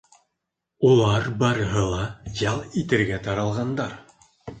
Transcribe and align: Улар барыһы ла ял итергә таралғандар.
Улар 0.87 1.27
барыһы 1.43 1.83
ла 1.91 2.07
ял 2.45 2.63
итергә 2.81 3.21
таралғандар. 3.29 3.95